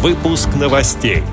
Выпуск 0.00 0.50
новостей. 0.54 1.24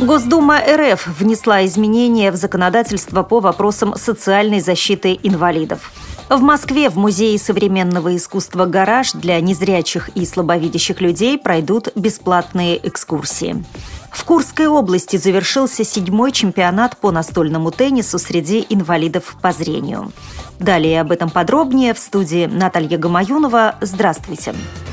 Госдума 0.00 0.58
РФ 0.58 1.06
внесла 1.20 1.64
изменения 1.64 2.32
в 2.32 2.34
законодательство 2.34 3.22
по 3.22 3.38
вопросам 3.38 3.94
социальной 3.94 4.58
защиты 4.58 5.16
инвалидов. 5.22 5.92
В 6.28 6.40
Москве 6.40 6.90
в 6.90 6.96
Музее 6.96 7.38
современного 7.38 8.16
искусства 8.16 8.66
«Гараж» 8.66 9.12
для 9.12 9.40
незрячих 9.40 10.08
и 10.16 10.26
слабовидящих 10.26 11.00
людей 11.00 11.38
пройдут 11.38 11.90
бесплатные 11.94 12.84
экскурсии. 12.84 13.64
В 14.10 14.24
Курской 14.24 14.66
области 14.66 15.18
завершился 15.18 15.84
седьмой 15.84 16.32
чемпионат 16.32 16.96
по 16.96 17.12
настольному 17.12 17.70
теннису 17.70 18.18
среди 18.18 18.66
инвалидов 18.68 19.36
по 19.40 19.52
зрению. 19.52 20.10
Далее 20.58 21.00
об 21.00 21.12
этом 21.12 21.30
подробнее 21.30 21.94
в 21.94 22.00
студии 22.00 22.46
Наталья 22.46 22.98
Гамаюнова. 22.98 23.76
Здравствуйте. 23.80 24.50
Здравствуйте. 24.50 24.89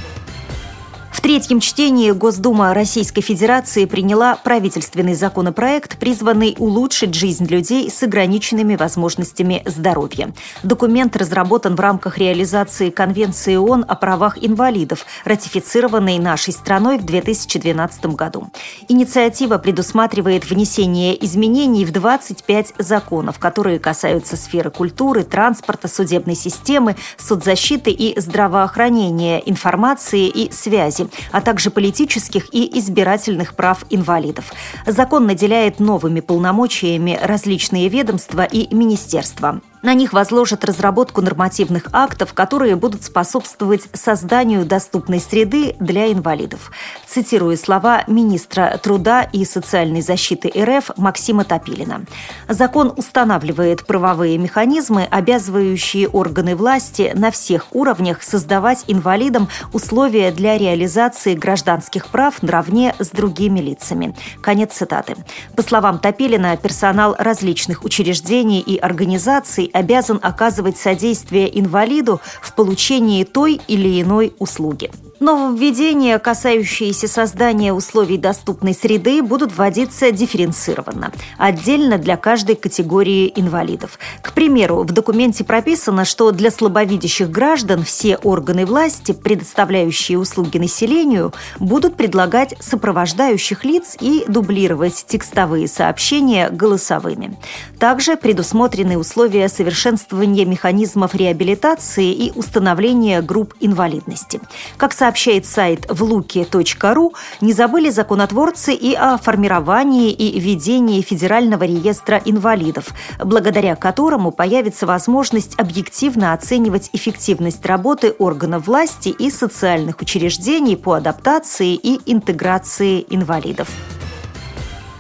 В 1.17 1.21
третьем 1.27 1.59
чтении 1.59 2.11
Госдума 2.11 2.75
Российской 2.75 3.21
Федерации 3.21 3.85
приняла 3.85 4.35
правительственный 4.35 5.15
законопроект, 5.15 5.97
призванный 5.97 6.55
улучшить 6.59 7.15
жизнь 7.15 7.47
людей 7.47 7.89
с 7.89 8.03
ограниченными 8.03 8.75
возможностями 8.75 9.63
здоровья. 9.65 10.31
Документ 10.61 11.17
разработан 11.17 11.75
в 11.75 11.79
рамках 11.79 12.19
реализации 12.19 12.91
Конвенции 12.91 13.55
ООН 13.55 13.85
о 13.87 13.95
правах 13.95 14.37
инвалидов, 14.39 15.07
ратифицированной 15.25 16.19
нашей 16.19 16.53
страной 16.53 16.99
в 16.99 17.03
2012 17.03 18.05
году. 18.15 18.49
Инициатива 18.87 19.57
предусматривает 19.57 20.47
внесение 20.47 21.25
изменений 21.25 21.83
в 21.83 21.91
25 21.91 22.73
законов, 22.77 23.39
которые 23.39 23.79
касаются 23.79 24.37
сферы 24.37 24.69
культуры, 24.69 25.23
транспорта, 25.23 25.87
судебной 25.87 26.35
системы, 26.35 26.95
соцзащиты 27.17 27.89
и 27.89 28.17
здравоохранения, 28.19 29.39
информации 29.39 30.27
и 30.27 30.51
связи, 30.51 31.06
а 31.31 31.41
также 31.41 31.69
политических 31.71 32.53
и 32.53 32.79
избирательных 32.79 33.55
прав 33.55 33.85
инвалидов. 33.89 34.51
Закон 34.85 35.25
наделяет 35.25 35.79
новыми 35.79 36.19
полномочиями 36.19 37.19
различные 37.21 37.89
ведомства 37.89 38.43
и 38.43 38.73
министерства. 38.73 39.61
На 39.83 39.93
них 39.93 40.11
возложат 40.11 40.65
разработку 40.65 41.21
нормативных 41.21 41.83
актов, 41.93 42.33
которые 42.33 42.75
будут 42.75 43.03
способствовать 43.03 43.87
созданию 43.93 44.65
доступной 44.65 45.19
среды 45.19 45.75
для 45.79 46.11
инвалидов. 46.11 46.71
Цитирую 47.05 47.57
слова 47.57 48.03
министра 48.07 48.79
труда 48.81 49.21
и 49.21 49.45
социальной 49.45 50.01
защиты 50.01 50.51
РФ 50.55 50.91
Максима 50.97 51.43
Топилина. 51.43 52.05
Закон 52.49 52.91
устанавливает 52.95 53.85
правовые 53.85 54.37
механизмы, 54.37 55.03
обязывающие 55.03 56.07
органы 56.07 56.55
власти 56.55 57.11
на 57.13 57.29
всех 57.29 57.67
уровнях 57.75 58.23
создавать 58.23 58.83
инвалидам 58.87 59.47
условия 59.73 60.31
для 60.31 60.57
реализации 60.57 61.35
гражданских 61.35 62.07
прав 62.07 62.41
наравне 62.41 62.95
с 62.97 63.09
другими 63.09 63.59
лицами. 63.59 64.15
Конец 64.41 64.73
цитаты. 64.73 65.15
По 65.55 65.61
словам 65.61 65.99
Топилина, 65.99 66.57
персонал 66.57 67.15
различных 67.17 67.83
учреждений 67.83 68.59
и 68.59 68.77
организаций 68.77 69.66
обязан 69.73 70.19
оказывать 70.21 70.77
содействие 70.77 71.59
инвалиду 71.59 72.21
в 72.41 72.53
получении 72.53 73.23
той 73.23 73.59
или 73.67 74.01
иной 74.01 74.33
услуги. 74.39 74.91
Нововведения, 75.19 76.19
касающиеся 76.19 77.07
создания 77.07 77.73
условий 77.73 78.19
доступной 78.19 78.75
среды, 78.75 79.23
будут 79.23 79.51
вводиться 79.51 80.11
дифференцированно, 80.11 81.11
отдельно 81.39 81.97
для 81.97 82.17
каждой 82.17 82.55
категории 82.55 83.33
инвалидов. 83.35 83.97
К 84.21 84.33
примеру, 84.33 84.83
в 84.83 84.91
документе 84.91 85.43
прописано, 85.43 86.05
что 86.05 86.29
для 86.31 86.51
слабовидящих 86.51 87.31
граждан 87.31 87.83
все 87.83 88.17
органы 88.17 88.67
власти, 88.67 89.11
предоставляющие 89.11 90.19
услуги 90.19 90.59
населению, 90.59 91.33
будут 91.57 91.95
предлагать 91.95 92.53
сопровождающих 92.59 93.65
лиц 93.65 93.97
и 93.99 94.23
дублировать 94.27 95.03
текстовые 95.07 95.67
сообщения 95.67 96.51
голосовыми. 96.51 97.35
Также 97.79 98.17
предусмотрены 98.17 98.99
условия 98.99 99.49
совершенствования 99.49 100.45
механизмов 100.45 101.15
реабилитации 101.15 102.13
и 102.13 102.31
установления 102.35 103.23
групп 103.23 103.55
инвалидности. 103.59 104.39
Как 104.77 104.93
сообщается 104.93 105.06
сообщает 105.07 105.45
сайт 105.45 105.85
влуки.ру, 105.89 107.13
не 107.39 107.53
забыли 107.53 107.89
законотворцы 107.89 108.73
и 108.73 108.93
о 108.93 109.17
формировании 109.17 110.11
и 110.11 110.37
ведении 110.37 111.01
Федерального 111.01 111.63
реестра 111.63 112.21
инвалидов, 112.25 112.89
благодаря 113.17 113.77
которому 113.77 114.33
появится 114.33 114.85
возможность 114.85 115.57
объективно 115.57 116.33
оценивать 116.33 116.89
эффективность 116.91 117.65
работы 117.65 118.15
органов 118.19 118.67
власти 118.67 119.07
и 119.07 119.31
социальных 119.31 120.01
учреждений 120.01 120.75
по 120.75 120.95
адаптации 120.95 121.75
и 121.75 122.01
интеграции 122.11 123.05
инвалидов. 123.09 123.69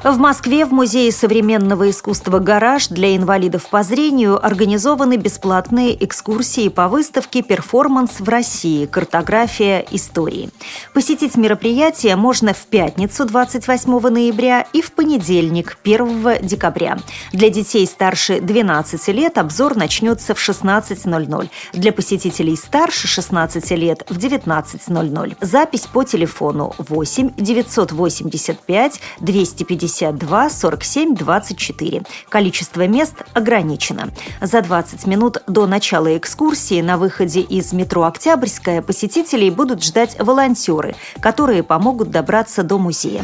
В 0.03 0.19
Москве 0.19 0.63
в 0.63 0.71
Музее 0.71 1.11
современного 1.11 1.89
искусства 1.89 2.37
«Гараж» 2.37 2.89
для 2.89 3.15
инвалидов 3.15 3.67
по 3.67 3.81
зрению 3.81 4.43
организованы 4.45 5.17
бесплатные 5.17 6.01
экскурсии 6.05 6.69
по 6.69 6.87
выставке 6.87 7.41
«Перформанс 7.41 8.19
в 8.19 8.29
России. 8.29 8.85
Картография 8.85 9.83
истории». 9.89 10.51
Посетить 10.93 11.35
мероприятие 11.35 12.15
можно 12.15 12.53
в 12.53 12.67
пятницу 12.67 13.25
28 13.25 13.99
ноября 14.09 14.67
и 14.71 14.83
в 14.83 14.91
понедельник 14.91 15.79
1 15.83 16.37
декабря. 16.43 16.99
Для 17.33 17.49
детей 17.49 17.85
старше 17.87 18.39
12 18.39 19.07
лет 19.07 19.39
обзор 19.39 19.75
начнется 19.75 20.35
в 20.35 20.37
16.00. 20.37 21.49
Для 21.73 21.91
посетителей 21.91 22.55
старше 22.55 23.07
16 23.07 23.71
лет 23.71 24.05
в 24.07 24.17
19.00. 24.19 25.37
Запись 25.41 25.87
по 25.91 26.03
телефону 26.03 26.75
8 26.77 27.31
985 27.35 29.01
250 29.21 29.86
52 29.87 30.49
47 30.49 31.15
24. 31.15 32.03
Количество 32.29 32.87
мест 32.87 33.15
ограничено. 33.33 34.09
За 34.41 34.61
20 34.61 35.07
минут 35.07 35.41
до 35.47 35.65
начала 35.65 36.17
экскурсии 36.17 36.81
на 36.81 36.97
выходе 36.97 37.39
из 37.41 37.71
метро 37.73 38.03
«Октябрьская» 38.03 38.81
посетителей 38.81 39.49
будут 39.49 39.83
ждать 39.83 40.17
волонтеры, 40.19 40.95
которые 41.21 41.63
помогут 41.63 42.11
добраться 42.11 42.63
до 42.63 42.77
музея. 42.77 43.23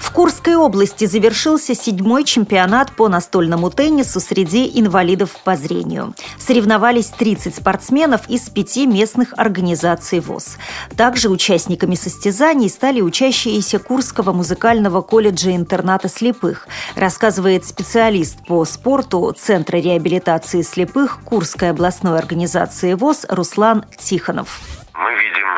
В 0.00 0.12
Курской 0.12 0.56
области 0.56 1.04
завершился 1.04 1.74
седьмой 1.74 2.24
чемпионат 2.24 2.90
по 2.96 3.08
настольному 3.08 3.70
теннису 3.70 4.18
среди 4.18 4.68
инвалидов 4.74 5.36
по 5.44 5.56
зрению. 5.56 6.14
Соревновались 6.38 7.10
30 7.10 7.54
спортсменов 7.54 8.28
из 8.28 8.48
пяти 8.48 8.86
местных 8.86 9.34
организаций 9.36 10.20
ВОЗ. 10.20 10.56
Также 10.96 11.28
участниками 11.28 11.94
состязаний 11.94 12.70
стали 12.70 13.02
учащиеся 13.02 13.78
Курского 13.78 14.32
музыкального 14.32 15.02
колледжа-интерната 15.02 16.08
слепых, 16.08 16.66
рассказывает 16.96 17.66
специалист 17.66 18.38
по 18.46 18.64
спорту 18.64 19.32
Центра 19.36 19.76
реабилитации 19.76 20.62
слепых 20.62 21.20
Курской 21.24 21.70
областной 21.70 22.18
организации 22.18 22.94
ВОЗ 22.94 23.26
Руслан 23.28 23.84
Тихонов. 23.98 24.60
Мы 24.94 25.12
видим 25.14 25.49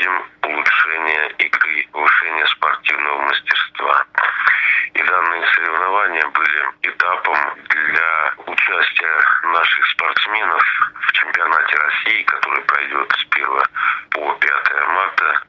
видим 0.00 0.24
улучшение 0.42 1.30
игры, 1.38 1.86
улучшение 1.92 2.46
спортивного 2.46 3.20
мастерства. 3.20 4.04
И 4.94 5.02
данные 5.02 5.46
соревнования 5.54 6.26
были 6.28 6.64
этапом 6.82 7.36
для 7.68 8.34
участия 8.46 9.24
наших 9.52 9.86
спортсменов 9.88 10.62
в 11.06 11.12
чемпионате 11.12 11.76
России, 11.76 12.22
который 12.22 12.62
пройдет 12.62 13.12
с 13.12 13.36
1 13.36 13.46
по 14.10 14.32
5 14.34 14.88
марта 14.88 15.42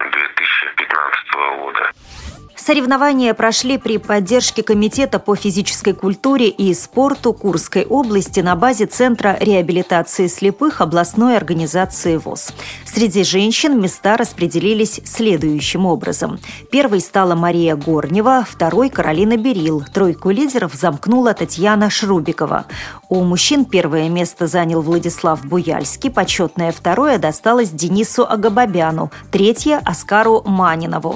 Соревнования 2.63 3.33
прошли 3.33 3.79
при 3.79 3.97
поддержке 3.97 4.61
Комитета 4.61 5.17
по 5.17 5.35
физической 5.35 5.93
культуре 5.93 6.47
и 6.47 6.75
спорту 6.75 7.33
Курской 7.33 7.87
области 7.87 8.39
на 8.41 8.55
базе 8.55 8.85
Центра 8.85 9.35
реабилитации 9.39 10.27
слепых 10.27 10.79
областной 10.79 11.37
организации 11.37 12.17
ВОЗ. 12.17 12.53
Среди 12.85 13.23
женщин 13.23 13.81
места 13.81 14.15
распределились 14.15 15.01
следующим 15.05 15.87
образом. 15.87 16.39
Первой 16.71 17.01
стала 17.01 17.33
Мария 17.33 17.75
Горнева, 17.75 18.45
второй– 18.47 18.89
Каролина 18.91 19.37
Берил. 19.37 19.83
Тройку 19.91 20.29
лидеров 20.29 20.75
замкнула 20.75 21.33
Татьяна 21.33 21.89
Шрубикова. 21.89 22.65
У 23.09 23.23
мужчин 23.23 23.65
первое 23.65 24.07
место 24.07 24.45
занял 24.45 24.81
Владислав 24.83 25.43
Буяльский, 25.43 26.11
почетное 26.11 26.71
второе 26.71 27.17
досталось 27.17 27.71
Денису 27.71 28.23
Агабабяну, 28.23 29.09
третье– 29.31 29.81
Оскару 29.83 30.43
Манинову. 30.45 31.15